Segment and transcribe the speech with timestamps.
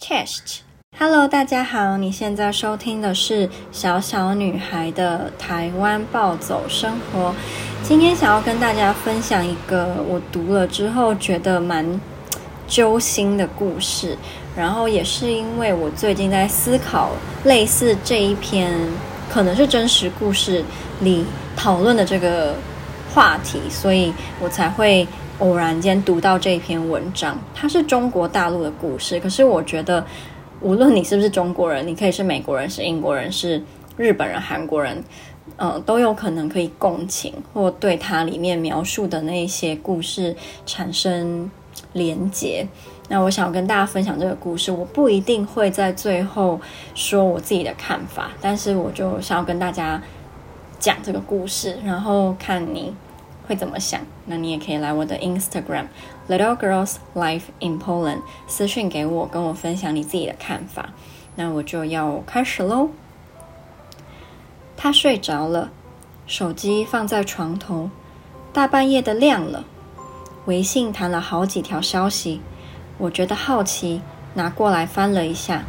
[0.00, 7.34] Test，Hello，大家好，你现在收听的是小小女孩的台湾暴走生活。
[7.82, 12.00] 今天想要跟大家分享一个我读了之后觉得蛮
[12.66, 14.16] 揪心的故事，
[14.56, 17.10] 然后也是因为我最近在思考
[17.44, 18.72] 类似这一篇
[19.30, 20.64] 可能是真实故事
[21.00, 22.54] 里讨论的这个
[23.12, 25.06] 话题，所以我才会。
[25.40, 29.18] 偶然间读到这篇文章，它是中国大陆的故事。
[29.18, 30.04] 可是我觉得，
[30.60, 33.62] 无论你是不是中国人，你可以是美国人、是英国人、是
[33.96, 35.02] 日本人、韩国人，
[35.56, 40.36] 呃，都有可能可以共情或对它里面描述的那些故事
[40.66, 41.50] 产生
[41.94, 42.66] 连结。
[43.08, 46.60] 那我想跟大家分享这个故事，我不一定会在最后
[46.94, 50.02] 说我自己的看法，但是我就想要跟大家
[50.78, 52.94] 讲这个故事，然后看你。
[53.50, 54.00] 会怎么想？
[54.26, 55.86] 那你也可以来我的 Instagram
[56.28, 60.90] Little Girls Life in Poland 私信给我，跟我分享你自己的看法。
[61.34, 62.90] 那我就要开始喽。
[64.76, 65.72] 他睡着了，
[66.28, 67.90] 手机放在床头，
[68.52, 69.64] 大半夜的亮了。
[70.44, 72.40] 微信弹了好几条消息，
[72.98, 74.00] 我觉得好奇，
[74.34, 75.64] 拿过来翻了一下，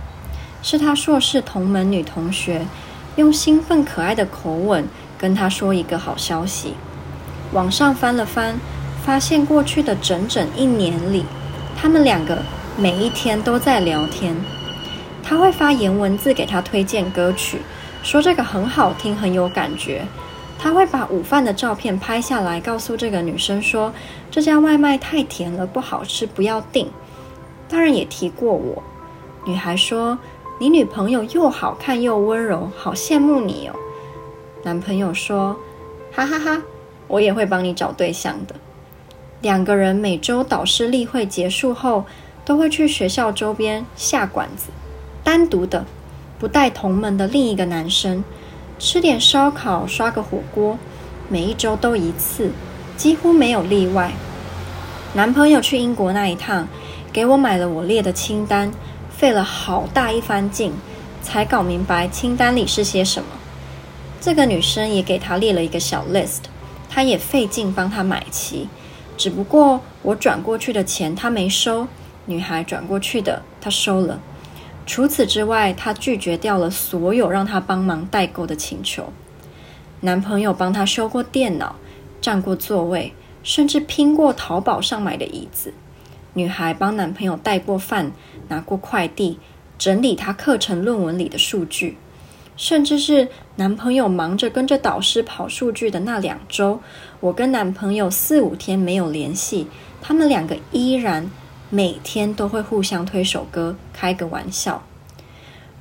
[0.61, 2.67] 是他硕士同门女同学，
[3.15, 6.75] 用兴奋可爱的口吻跟他说一个好消息。
[7.53, 8.55] 往上翻了翻，
[9.03, 11.25] 发现过去的整整一年里，
[11.75, 12.37] 他们两个
[12.77, 14.35] 每一天都在聊天。
[15.23, 17.59] 他会发言文字给他推荐歌曲，
[18.03, 20.05] 说这个很好听，很有感觉。
[20.57, 23.91] 他会把午饭的照片拍下来，告诉这个女生说
[24.29, 26.87] 这家外卖太甜了，不好吃，不要订。
[27.67, 28.83] 当然也提过我。
[29.45, 30.17] 女孩说
[30.59, 33.75] ：“你女朋友又好看又温柔，好羡慕你哦。”
[34.63, 35.55] 男朋友说
[36.13, 36.61] ：“哈哈哈。”
[37.11, 38.55] 我也会帮你找对象的。
[39.41, 42.05] 两个人每周导师例会结束后，
[42.45, 44.67] 都会去学校周边下馆子，
[45.23, 45.85] 单独的，
[46.39, 48.23] 不带同门的另一个男生，
[48.79, 50.77] 吃点烧烤，刷个火锅。
[51.27, 52.51] 每一周都一次，
[52.95, 54.11] 几乎没有例外。
[55.13, 56.67] 男朋友去英国那一趟，
[57.11, 58.71] 给我买了我列的清单，
[59.09, 60.71] 费了好大一番劲，
[61.21, 63.27] 才搞明白清单里是些什么。
[64.21, 66.50] 这个女生也给他列了一个小 list。
[66.93, 68.67] 他也费劲帮他买齐，
[69.15, 71.87] 只不过我转过去的钱他没收，
[72.25, 74.19] 女孩转过去的他收了。
[74.85, 79.13] 除此之外，他拒绝掉了所有让他帮忙代购的请求。
[80.01, 81.77] 男朋友帮他修过电脑，
[82.19, 85.73] 占过座位，甚至拼过淘宝上买的椅子。
[86.33, 88.11] 女孩帮男朋友带过饭，
[88.49, 89.39] 拿过快递，
[89.77, 91.97] 整理他课程论文里的数据。
[92.57, 93.29] 甚至是
[93.61, 96.81] 男朋友忙着跟着导师跑数据的那两周，
[97.19, 99.67] 我跟男朋友四五天没有联系，
[100.01, 101.29] 他们两个依然
[101.69, 104.83] 每天都会互相推首歌，开个玩笑。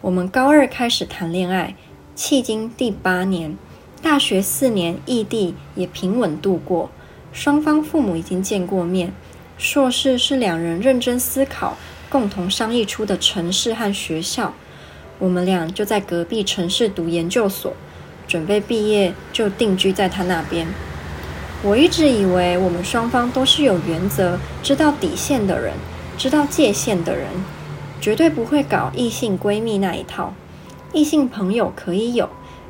[0.03, 1.75] 我们高二开始谈恋爱，
[2.15, 3.57] 迄今第八年，
[4.03, 6.91] 大学四年异地也平稳度过，
[7.33, 9.15] 双方父母已经见过面。
[9.57, 11.79] 硕士是两人认真思考、
[12.11, 14.53] 共同商议出的城市和学校。
[15.21, 17.75] 我们俩就在隔壁城市读研究所，
[18.27, 20.67] 准备毕业就定居在他那边。
[21.63, 25.75] 我一直以为我们双方都是有原则、知道底线的人，
[26.17, 27.29] 知道界限的人，
[28.01, 30.33] 绝对不会搞异性闺蜜那一套。
[30.95, 32.29] 异性朋友可以有，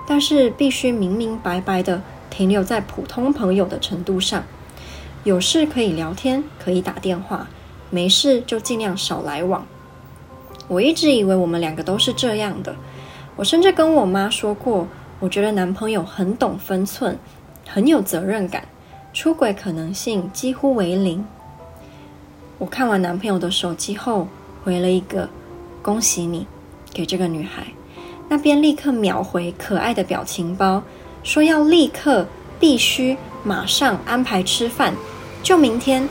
[0.09, 4.44] 但是必须明明白白的停留在普通朋友的程度上。
[5.22, 7.49] 有事可以聊天，可以打电话，
[7.91, 9.65] 没事就尽量少来往。
[10.70, 12.72] 我一直以为我们两个都是这样的，
[13.34, 14.86] 我甚至跟我妈说过，
[15.19, 17.19] 我觉得男朋友很懂分寸，
[17.66, 18.62] 很有责任感，
[19.12, 21.26] 出轨可能性几乎为零。
[22.59, 24.28] 我看完男朋友的手机后，
[24.62, 25.28] 回了一个
[25.82, 26.47] “恭喜你”
[26.94, 27.66] 给这个女孩，
[28.28, 30.80] 那边立刻秒回可爱的表情包，
[31.25, 32.25] 说要立刻、
[32.60, 34.94] 必须、马上安排吃饭，
[35.42, 36.09] 就明天，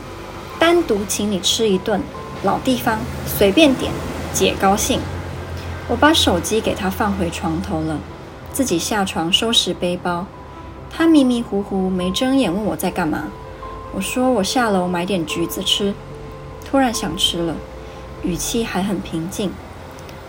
[0.58, 1.98] 单独请你吃一顿，
[2.42, 3.90] 老地方，随便点。
[4.32, 5.00] 姐高兴，
[5.88, 7.98] 我把手机给她放回床头了，
[8.52, 10.26] 自己下床收拾背包。
[10.88, 13.24] 她迷迷糊糊没睁眼，问我在干嘛。
[13.92, 15.92] 我说我下楼买点橘子吃，
[16.64, 17.56] 突然想吃了，
[18.22, 19.50] 语气还很平静。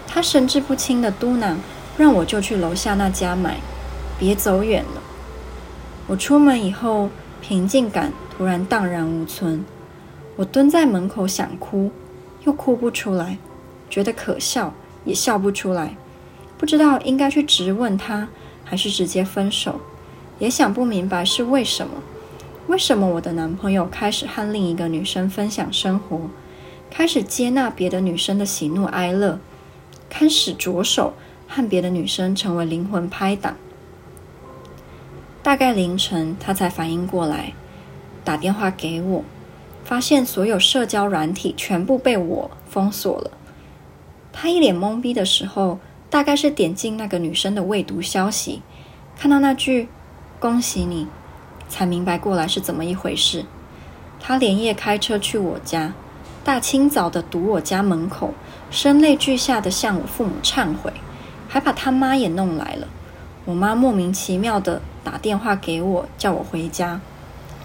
[0.08, 1.58] 她神志不清的嘟囔，
[1.96, 3.58] 让我就去楼下那家买，
[4.18, 5.02] 别走远了。
[6.08, 7.10] 我出门以后，
[7.40, 9.64] 平静感突然荡然无存。
[10.38, 11.92] 我蹲在门口想哭，
[12.44, 13.38] 又哭不出来。
[13.92, 14.74] 觉得可笑，
[15.06, 15.96] 也笑不出来，
[16.58, 18.30] 不知道应该去质问他，
[18.64, 19.82] 还是直接分手，
[20.40, 22.02] 也想不明白是为什么。
[22.68, 26.22] 为什么我的男朋友开始和另一个女生分享生活？
[26.90, 29.40] 开始接纳别的女生的喜怒哀乐，
[30.10, 31.14] 开始着手
[31.48, 33.56] 和别的女生成为灵魂拍档。
[35.44, 37.54] 大概凌晨，他才反应过来，
[38.24, 39.24] 打电话给我，
[39.84, 43.32] 发现所有社交软体全部被我封锁了。
[44.34, 45.80] 他一脸懵逼的时候，
[46.10, 48.62] 大概是点进那个女生的未读消息，
[49.18, 49.90] 看到那句
[50.40, 51.08] “恭喜你”，
[51.70, 53.46] 才明白过来是怎么一回事。
[54.20, 55.94] 他连夜开车去我家。
[56.44, 58.34] 大清早的堵我家门口，
[58.72, 60.92] 声泪俱下的向我父母忏悔，
[61.48, 62.88] 还把他妈也弄来了。
[63.46, 67.00] 我妈莫名其妙的打电话给我，叫我回家。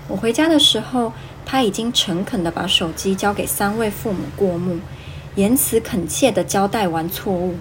[0.09, 1.15] 我回家的时候，
[1.47, 4.79] 他已经诚恳的把手机交给三位父母过目，
[5.37, 7.55] 言辞恳切的交代完错误，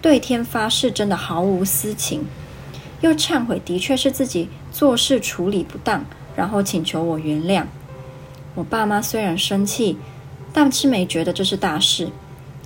[0.00, 2.24] 对天发誓真的毫无私情，
[3.02, 6.04] 又忏悔的确是自己做事处理不当，
[6.34, 7.64] 然后请求我原谅。
[8.54, 9.98] 我爸妈虽然生气。
[10.50, 12.08] 但是没觉得这是大事，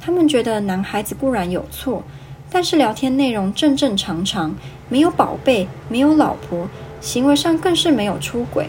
[0.00, 2.02] 他们觉得男孩子固然有错，
[2.48, 4.54] 但是聊天内容正正常常，
[4.88, 6.68] 没有宝贝，没有老婆，
[7.00, 8.68] 行为上更是没有出轨，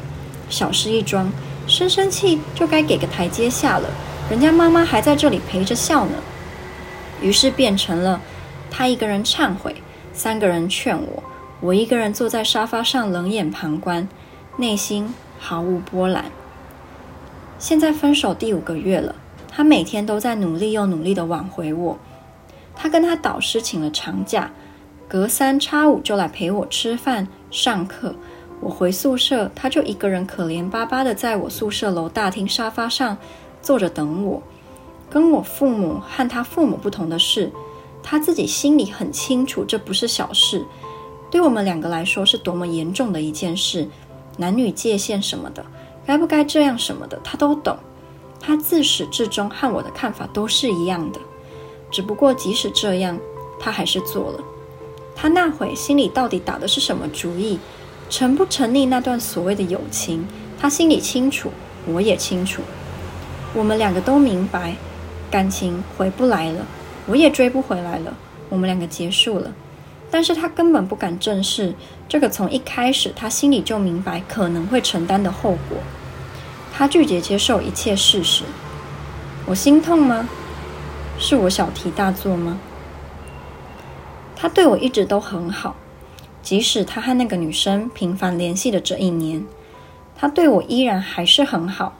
[0.49, 1.31] 小事一桩，
[1.67, 3.87] 生生气就该给个台阶下了，
[4.29, 6.13] 人家妈妈还在这里陪着笑呢。
[7.21, 8.19] 于是变成了
[8.69, 9.75] 他一个人忏悔，
[10.13, 11.23] 三个人劝我，
[11.61, 14.07] 我一个人坐在沙发上冷眼旁观，
[14.57, 16.25] 内心毫无波澜。
[17.59, 19.15] 现在分手第五个月了，
[19.49, 21.97] 他每天都在努力又努力的挽回我。
[22.75, 24.51] 他跟他导师请了长假，
[25.07, 28.15] 隔三差五就来陪我吃饭、上课。
[28.59, 33.17] 我回宿舍，他就一个人可怜巴巴的在我宿舍楼大厅沙发上
[33.63, 34.43] 坐着等我。
[35.09, 37.51] 跟我父母和他父母不同的是，
[38.03, 40.65] 他自己心里很清楚，这不是小事，
[41.31, 43.87] 对我们两个来说是多么严重的一件事，
[44.37, 45.65] 男女界限什么的。
[46.05, 47.77] 该不该这样什么的，他都懂。
[48.39, 51.19] 他自始至终和我的看法都是一样的，
[51.89, 53.17] 只不过即使这样，
[53.59, 54.43] 他还是做了。
[55.15, 57.59] 他那会心里到底打的是什么主意，
[58.09, 60.27] 成不成立那段所谓的友情，
[60.59, 61.51] 他心里清楚，
[61.85, 62.61] 我也清楚。
[63.53, 64.75] 我们两个都明白，
[65.29, 66.65] 感情回不来了，
[67.05, 68.13] 我也追不回来了，
[68.49, 69.53] 我们两个结束了。
[70.09, 71.73] 但是他根本不敢正视
[72.07, 75.77] 这个从一开始他心里就明白可能会承担的后果，
[76.73, 78.43] 他拒绝接受一切事实。
[79.45, 80.27] 我心痛吗？
[81.19, 82.59] 是我小题大做吗？
[84.35, 85.75] 他对我一直都很好，
[86.41, 89.45] 即使他和那个女生频繁联系的这一年，
[90.15, 91.93] 他对我依然还是很好。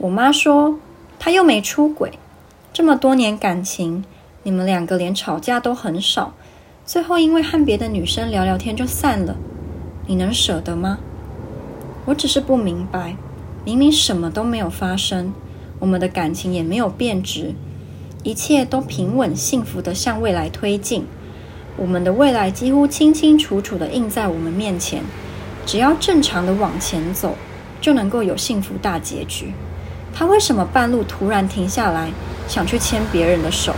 [0.00, 0.78] 我妈说
[1.18, 2.20] 他又没出轨，
[2.72, 4.04] 这么多年感情，
[4.44, 6.34] 你们两个连吵架都很少。
[6.86, 9.36] 最后，因为和别的女生聊聊天就散了，
[10.06, 11.00] 你能舍得吗？
[12.04, 13.16] 我只是不明白，
[13.64, 15.34] 明明什么都没有发生，
[15.80, 17.56] 我们的感情也没有变质，
[18.22, 21.06] 一切都平稳幸福地向未来推进，
[21.76, 25.02] 我们的未来几乎清清楚楚地映在我们面前，
[25.66, 27.34] 只要正常的往前走，
[27.80, 29.52] 就能够有幸福大结局。
[30.18, 32.10] 他为什么半路突然停下来，
[32.48, 33.72] 想去牵别人的手？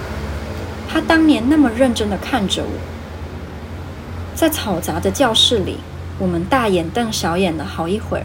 [0.89, 2.71] 他当年那么认真地看着我。
[4.35, 5.77] 在嘈杂的教室里，
[6.19, 8.25] 我们大眼瞪小眼了好一会儿。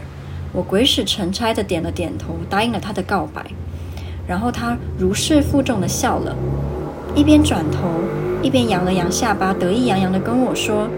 [0.54, 3.44] 我鬼使神差的点了点头，答应了他的告白。
[4.26, 6.34] 然后他如释负重的笑了，
[7.14, 7.80] 一边转头，
[8.42, 10.88] 一边扬了扬下巴，得意洋洋的跟我说：“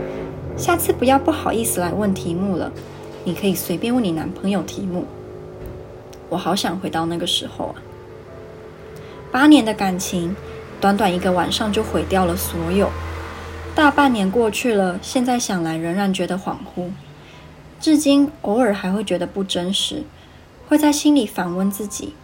[0.57, 2.71] 下次不要不好意思来问题目了，
[3.25, 5.05] 你可以随便问你男朋友题目。”
[6.29, 7.75] 我好想回到那个时候啊！
[9.31, 10.35] 八年的感情，
[10.81, 12.91] 短短一个晚上就毁掉了所有。
[13.75, 16.91] 大半年过去了，现在想来仍然觉得恍惚，
[17.81, 20.03] 至今偶尔还会觉得不真实，
[20.69, 22.15] 会在心里反问自己：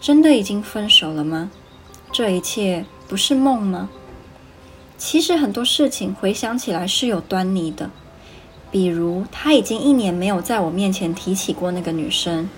[0.00, 1.50] 真的已经分手了吗？
[2.10, 3.88] 这一切不是梦吗？
[4.96, 7.90] 其实很多事情回想起来是有端倪的，
[8.70, 12.48] 比如他已经一年没有在我面前提起过那个女生，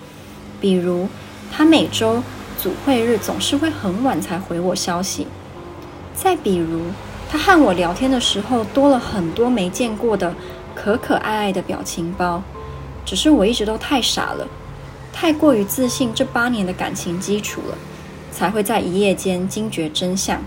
[0.59, 1.07] 比如
[1.51, 2.21] 他每周
[2.57, 5.27] 组会日总是会很晚才回我消息，
[6.13, 6.81] 再比如。
[7.29, 10.33] 他和我聊天的时候多了很多没见过的
[10.73, 12.41] 可可爱爱的表情包，
[13.05, 14.47] 只是我一直都太傻了，
[15.11, 17.77] 太过于自信这八年的感情基础了，
[18.31, 20.41] 才会在一夜间惊觉真相。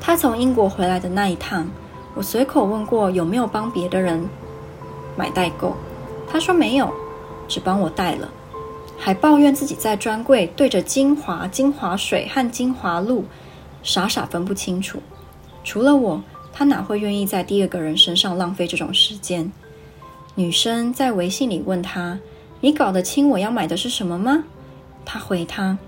[0.00, 1.68] 他从英国回来的那一趟，
[2.14, 4.28] 我随口问过有没有帮别的人
[5.16, 5.76] 买代购，
[6.30, 6.94] 他说没有，
[7.48, 8.28] 只帮我带了，
[8.98, 13.24] 还抱怨自己在专柜对着精华、精华水和精华露。
[13.82, 15.00] 傻傻分不清楚，
[15.62, 19.50] 除了我，他哪会愿意在第二个人身上浪费这种时间？
[20.34, 22.18] 女生在微信里问他
[22.60, 24.44] ：“你搞得清我要买的是什么吗？”
[25.06, 25.78] 他回他：“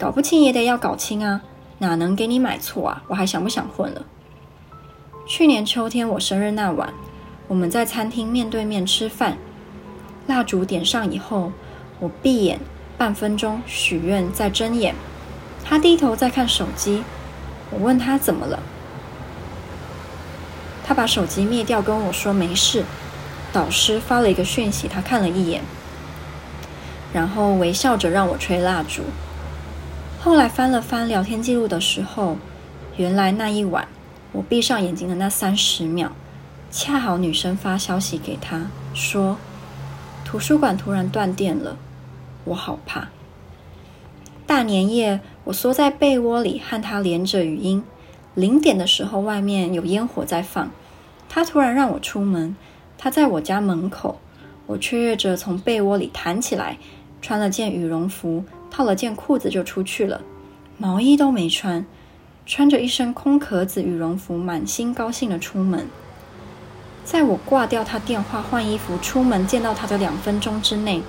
[0.00, 1.42] 搞不清也得要搞清啊，
[1.78, 3.04] 哪能给你买错啊？
[3.08, 4.04] 我还想不想混了？
[5.28, 6.92] 去年秋天我生日那晚，
[7.48, 9.36] 我们在餐厅面对面吃饭，
[10.26, 11.52] 蜡烛点上以后，
[11.98, 12.60] 我闭眼
[12.98, 14.94] 半分钟许愿，再睁眼。
[15.64, 17.02] 他低头在看手机，
[17.70, 18.60] 我问他怎么了，
[20.84, 22.84] 他把手机灭掉，跟我说没事。
[23.52, 25.62] 导师发了一个讯息，他看了一眼，
[27.12, 29.02] 然后微笑着让我吹蜡烛。
[30.20, 32.36] 后来翻了翻聊天记录的时候，
[32.96, 33.88] 原来那一晚
[34.32, 36.12] 我闭上眼睛的那三十秒，
[36.70, 39.38] 恰好女生发消息给他说，
[40.24, 41.76] 图书馆突然断电了，
[42.46, 43.08] 我好怕。
[44.46, 47.84] 大年夜，我缩在被窝里和他连着语音。
[48.34, 50.70] 零点的时候，外面有烟火在放，
[51.28, 52.56] 他突然让我出门。
[52.98, 54.20] 他在我家门口，
[54.66, 56.78] 我雀跃着从被窝里弹起来，
[57.20, 60.22] 穿了件羽绒服，套了件裤子就出去了，
[60.78, 61.84] 毛衣都没穿，
[62.46, 65.88] 穿着一身空壳子羽绒服，满心高兴地出门。
[67.04, 71.02] 在我挂掉他电话换衣服出门见到他的两分钟之内，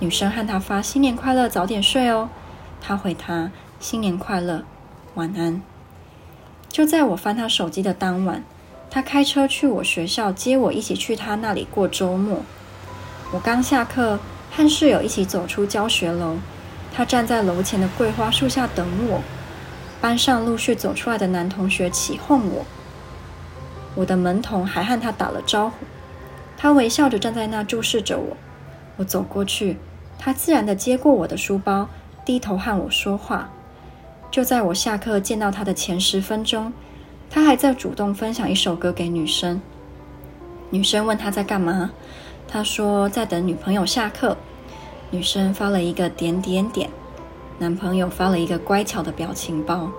[0.00, 2.28] 女生和他发新年快乐，早点睡哦。
[2.80, 3.50] 他回他
[3.80, 4.62] 新年快乐，
[5.14, 5.60] 晚安。
[6.68, 8.44] 就在我翻他手机的当晚。
[8.90, 12.42] 他开车去我学校接我，一起去他那里过周末。
[13.32, 14.18] 我刚下课，
[14.50, 16.36] 和室友一起走出教学楼。
[16.94, 19.20] 他站在楼前的桂花树下等我。
[20.00, 22.64] 班上陆续走出来的男同学起哄我。
[23.96, 25.84] 我的门童还和他打了招呼。
[26.56, 28.36] 他微笑着站在那注视着我。
[28.96, 29.76] 我走过去，
[30.18, 31.88] 他自然地接过我的书包，
[32.24, 33.48] 低头和我说话。
[34.30, 36.72] 就在我下课见到他的前十分钟。
[37.30, 39.60] 他还在主动分享一首歌给女生。
[40.70, 41.90] 女生问他在干嘛，
[42.48, 44.34] 他说在等女朋友下课。
[45.10, 46.88] 女生发了一个点点点，
[47.58, 49.90] 男朋友发了一个乖巧的表情包。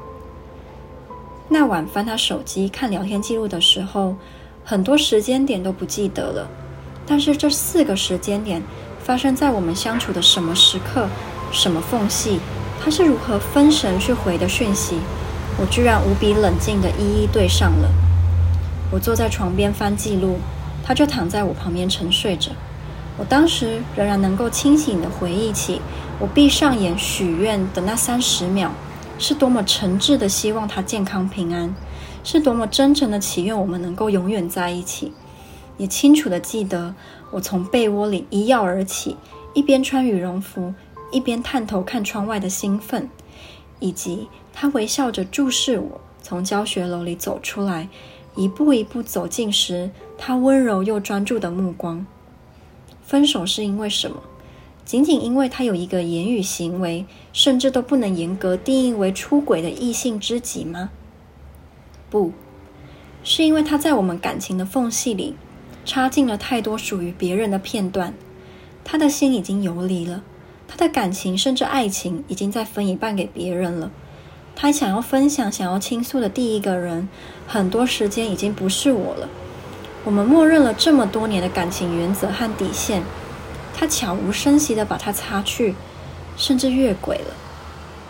[1.47, 4.15] 那晚翻他手机看聊天记录的时候，
[4.63, 6.47] 很多时间点都不记得了。
[7.05, 8.61] 但是这四个时间点
[9.09, 11.07] 发生在我们相处的什么时刻、
[11.51, 12.39] 什么缝隙，
[12.79, 14.99] 他是如何分神去回的讯息？
[15.59, 17.89] 我居然无比冷静地一一对上了。
[18.91, 20.37] 我坐在床边翻记录，
[20.83, 22.51] 他就躺在我旁边沉睡着。
[23.17, 25.81] 我当时仍然能够清醒地回忆起，
[26.19, 28.69] 我闭上眼许愿的那三十秒，
[29.17, 31.73] 是多么诚挚地希望他健康平安，
[32.23, 35.13] 是多么真诚地祈愿我们能够永远在一起。
[35.77, 36.93] 也清楚地记得，
[37.31, 39.15] 我从被窝里一跃而起，
[39.53, 40.73] 一边穿羽绒服，
[41.11, 43.09] 一边探头看窗外的兴奋，
[43.79, 44.27] 以及。
[44.51, 47.87] 他微笑着注视我，从教学楼里走出来，
[48.35, 52.05] 一步一步走近时，他温柔又专注的目光。
[53.05, 54.17] 分手是因为什么？
[54.83, 60.89] 仅仅因为他有一个言语行为，甚至都不能严格定义为出轨的异性知己吗？
[62.09, 62.33] 不，
[63.23, 65.35] 是因为他在我们感情的缝隙里
[65.89, 68.13] 插进了太多属于别人的片段，
[68.83, 70.21] 他的心已经游离了，
[70.67, 73.89] 他的感情甚至爱情已经在分一半给别人了。
[74.55, 77.09] 他想要分享、想要倾诉的第一个人，
[77.47, 79.27] 很多时间已经不是我了。
[80.03, 83.01] 我们默认了这么多年的感情原则和底线，
[83.75, 85.73] 他悄无声息地把它擦去，
[86.37, 87.33] 甚至越轨了。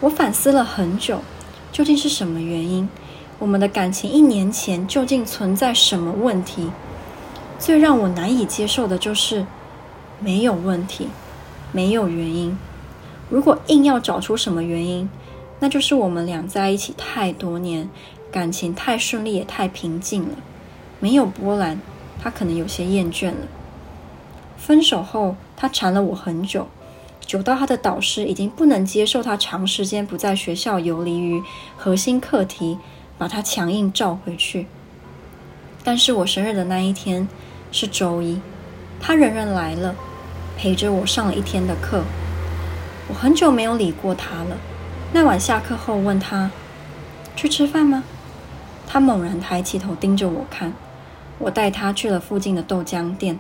[0.02, 1.22] 我反思了很久，
[1.72, 2.90] 究竟是什么原因？
[3.38, 6.70] 我们的感情一年前究竟存在什么问题？
[7.60, 9.46] 最让我难以接受的就是
[10.20, 11.10] 没有问题，
[11.74, 12.58] 没有原因。
[13.30, 15.10] 如果硬要找出什么原因，
[15.60, 17.90] 那就是我们俩在一起太多年，
[18.32, 20.30] 感情太顺利也太平静了，
[21.02, 21.80] 没有波澜，
[22.24, 23.48] 他可能有些厌倦了。
[24.58, 26.68] 分手后，他缠了我很久，
[27.26, 31.44] 久到他的导师已经不能接受他长时间不在学校游离于
[31.78, 32.78] 核心课题，
[33.18, 34.68] 把他强硬召回去。
[35.84, 37.28] 但是我生日的那一天
[37.72, 38.42] 是周一，
[39.00, 39.96] 他仍然来了，
[40.58, 42.04] 陪着我上了一天的课。
[43.08, 44.58] 我很久没有理过他了。
[45.14, 46.52] 那晚下课后，问他
[47.36, 48.04] 去吃饭吗？
[48.88, 50.74] 他猛然抬起头盯着我看。
[51.38, 53.40] 我带他去了附近的豆浆店，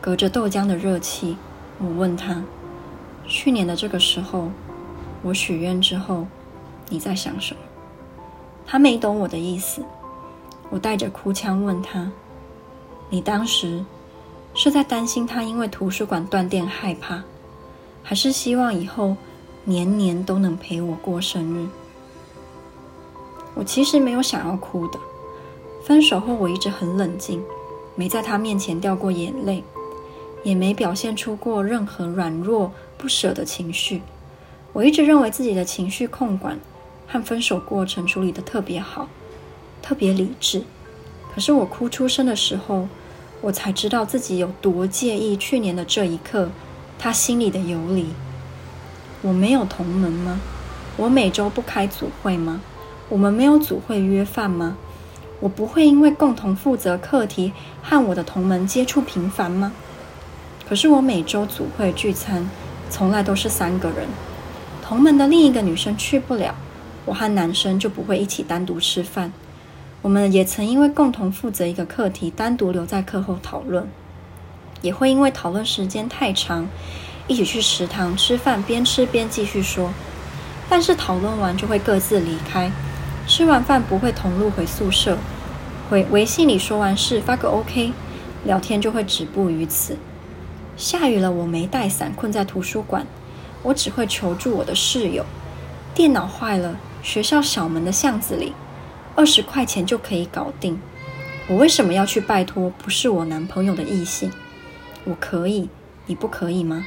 [0.00, 1.36] 隔着豆浆的热气，
[1.78, 2.44] 我问他：
[3.26, 4.50] 去年的这个时候，
[5.22, 6.26] 我许愿之后，
[6.88, 7.60] 你在想什么？
[8.66, 9.82] 他没懂我的意思。
[10.70, 12.10] 我带着哭腔问他：
[13.10, 13.84] 你当时
[14.54, 17.22] 是在担心他因为图书馆断电害怕，
[18.02, 19.16] 还是希望以后？
[19.64, 21.68] 年年都能陪我过生日，
[23.54, 24.98] 我其实没有想要哭的。
[25.84, 27.44] 分手后，我一直很冷静，
[27.94, 29.62] 没在他面前掉过眼泪，
[30.42, 34.00] 也没表现出过任何软弱不舍的情绪。
[34.72, 36.58] 我一直认为自己的情绪控管
[37.06, 39.06] 和分手过程处理得特别好，
[39.82, 40.62] 特别理智。
[41.38, 42.88] 可是我哭出声的时候，
[43.40, 46.50] 我才知道自己有多介意去年的这一刻，
[46.98, 48.06] 他心里的游离。
[49.22, 50.40] 我没有同门吗？
[50.96, 52.60] 我每周不开组会吗？
[53.08, 54.76] 我们没有组会约饭吗？
[55.38, 57.52] 我不会因为共同负责课题
[57.84, 59.72] 和我的同门接触频繁吗？
[60.68, 62.50] 可是我每周组会聚餐，
[62.90, 64.08] 从来都是三个人，
[64.82, 66.56] 同门的另一个女生去不了，
[67.04, 69.32] 我和男生就不会一起单独吃饭。
[70.00, 73.88] 我们也曾因为共同负责一个课题，单独留在课后讨论，
[74.80, 76.68] 也会因为讨论时间太长，
[77.26, 79.92] 一起去食堂吃饭，边吃边继续说。
[80.70, 82.70] 但是讨论完就会各自离开，
[83.26, 85.18] 吃完饭不会同路回宿舍，
[85.90, 87.92] 回微信里说完事发个 OK，
[88.44, 89.96] 聊天就会止步于此。
[90.76, 93.04] 下雨了，我没带伞，困在图书馆，
[93.64, 95.26] 我只会求助我的室友。
[95.92, 98.52] 电脑坏了，学校小门的巷子里。
[99.18, 100.80] 二十块钱就可以搞定，
[101.48, 104.30] 我为什么要去拜托不是我男朋友的异性？
[105.02, 105.68] 我可以，
[106.06, 106.86] 你不可以吗？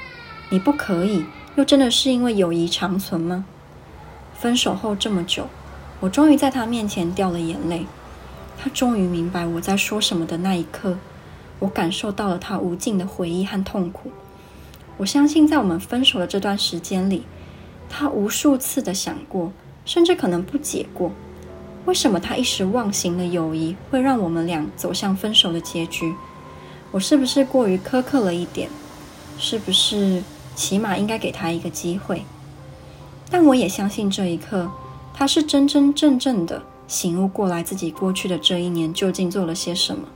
[0.49, 1.25] 你不可以，
[1.57, 3.43] 又真的是因为友谊长存吗？
[4.33, 5.49] 分手后这么久，
[5.99, 7.85] 我终于在他面前掉了眼泪。
[8.57, 10.97] 他终于明白我在说什么的那一刻，
[11.59, 14.09] 我感受到了他无尽的回忆和痛苦。
[14.95, 17.25] 我相信在我们分手的这段时间里，
[17.89, 19.51] 他无数次的想过，
[19.83, 21.11] 甚至可能不解过。
[21.85, 26.13] 为什么他一时忘形的友谊会让我们俩走向分手的结局？
[26.91, 28.69] 我是不是过于苛刻了一点？
[29.39, 30.21] 是不是
[30.55, 32.23] 起码应该给他一个机会？
[33.29, 34.69] 但我也相信这一刻，
[35.13, 40.07] 他是真真正正的醒悟过来，自己过去的这一年究竟做了些什么。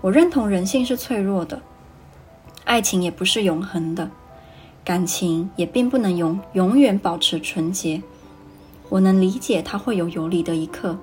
[0.00, 1.60] 我认同人性是脆弱的，
[2.64, 4.10] 爱情也不是永恒的，
[4.84, 8.02] 感情也并不能永永远保持纯洁。
[8.88, 10.96] 我能理解他会有游离的一刻，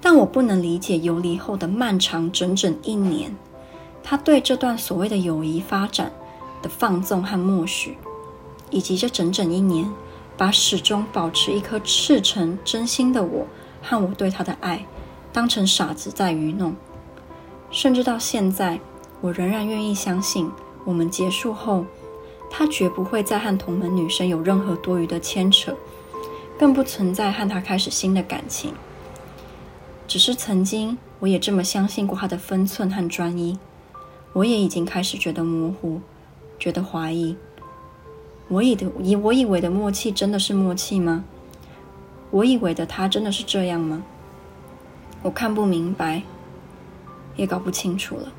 [0.00, 3.36] 但我不能理解游离后的漫长整整一年，
[4.02, 6.10] 他对这段所谓的友谊发展
[6.62, 7.98] 的放纵和默许，
[8.70, 9.90] 以及这整整一年
[10.36, 13.46] 把始终保持一颗赤诚真心的我
[13.82, 14.86] 和我对他的爱
[15.32, 16.74] 当成傻子在愚弄，
[17.70, 18.80] 甚至到现在，
[19.20, 20.50] 我仍然愿意相信，
[20.86, 21.84] 我们结束后，
[22.48, 25.76] 他绝不会再和同门女生有任何多余的牵扯。
[26.60, 28.74] 更不存在和他开始新的感情，
[30.06, 33.58] 只是曾经我也这么相信过他的分寸和专一，
[34.34, 36.02] 我也已经开始觉得模糊，
[36.58, 37.34] 觉得怀疑。
[38.48, 41.24] 我以的以我以为的默契真的是默契吗？
[42.30, 44.02] 我以为的他真的是这样吗？
[45.22, 46.22] 我看不明白，
[47.36, 48.30] 也搞不清楚了。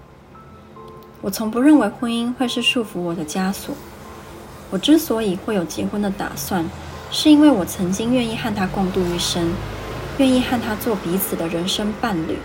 [1.21, 3.73] 我从不认为婚姻会是束缚我的枷锁。
[4.69, 6.63] 我之所以会有结婚的打算。
[7.13, 9.51] 是因为我曾经愿意和他共度一生，
[10.17, 12.37] 愿意和他做彼此的人生伴侣。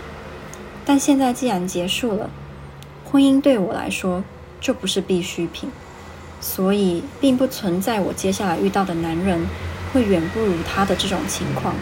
[0.85, 2.29] 但现在既然结束了，
[3.05, 4.23] 婚姻对我来说
[4.59, 5.69] 就不是必需品，
[6.41, 9.47] 所以并不存在我接下来遇到的男人
[9.93, 11.73] 会远不如他的这种情况。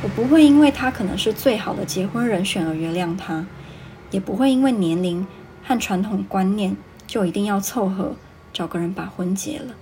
[0.00, 3.44] 我不会因为他可能是最好的结婚人选而原谅他，
[4.12, 5.26] 也不会因为年龄
[5.64, 6.76] 和传统观念
[7.08, 8.14] 就一定要凑合
[8.52, 9.74] 找个人把婚结了。